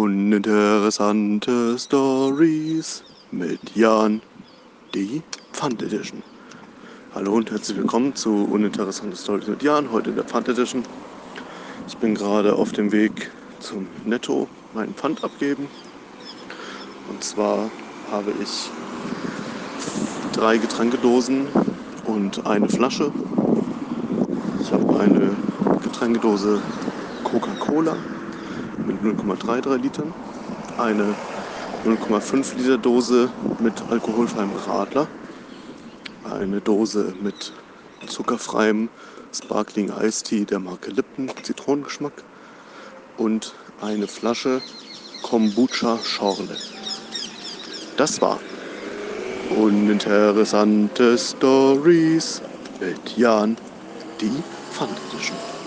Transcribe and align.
Uninteressante 0.00 1.78
Stories 1.78 3.04
mit 3.32 3.60
Jan, 3.76 4.22
die 4.94 5.20
Pfand 5.52 5.82
Edition. 5.82 6.22
Hallo 7.14 7.34
und 7.34 7.50
herzlich 7.50 7.76
willkommen 7.76 8.14
zu 8.14 8.48
Uninteressante 8.50 9.14
Stories 9.14 9.46
mit 9.46 9.62
Jan, 9.62 9.92
heute 9.92 10.08
in 10.08 10.16
der 10.16 10.24
Pfand 10.24 10.48
Edition. 10.48 10.84
Ich 11.86 11.98
bin 11.98 12.14
gerade 12.14 12.54
auf 12.54 12.72
dem 12.72 12.90
Weg 12.92 13.30
zum 13.58 13.86
Netto 14.06 14.48
meinen 14.72 14.94
Pfand 14.94 15.22
abgeben. 15.22 15.68
Und 17.10 17.22
zwar 17.22 17.70
habe 18.10 18.32
ich 18.42 18.70
drei 20.32 20.56
Getränkedosen 20.56 21.46
und 22.06 22.46
eine 22.46 22.70
Flasche. 22.70 23.12
Ich 24.62 24.72
habe 24.72 24.98
eine 24.98 25.36
Getränkedose 25.82 26.58
Coca-Cola 27.22 27.94
mit 28.86 29.02
0,33 29.02 29.76
Litern, 29.78 30.14
eine 30.76 31.16
0,5 31.84 32.56
Liter 32.56 32.78
Dose 32.78 33.30
mit 33.58 33.82
alkoholfreiem 33.90 34.52
Radler, 34.54 35.08
eine 36.24 36.60
Dose 36.60 37.14
mit 37.20 37.52
zuckerfreiem 38.06 38.88
Sparkling 39.32 39.90
Ice 40.00 40.22
Tea 40.24 40.44
der 40.44 40.58
Marke 40.58 40.90
Lipton 40.90 41.30
Zitronengeschmack 41.42 42.12
und 43.16 43.54
eine 43.80 44.08
Flasche 44.08 44.62
Kombucha 45.22 45.98
Schorle. 46.04 46.56
Das 47.96 48.20
war 48.20 48.40
uninteressante 49.48 51.18
Stories 51.18 52.42
mit 52.78 53.16
Jan, 53.16 53.56
die 54.20 54.42
Fun 54.70 54.96
Edition. 55.08 55.59